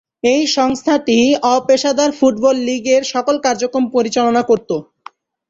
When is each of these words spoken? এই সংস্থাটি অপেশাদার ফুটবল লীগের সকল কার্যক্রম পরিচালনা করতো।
এই 0.23 0.43
সংস্থাটি 0.57 1.17
অপেশাদার 1.55 2.11
ফুটবল 2.19 2.55
লীগের 2.67 3.03
সকল 3.13 3.35
কার্যক্রম 3.45 3.85
পরিচালনা 3.95 4.41
করতো। 4.49 4.75